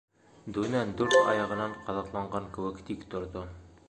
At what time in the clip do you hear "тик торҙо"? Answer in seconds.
2.89-3.45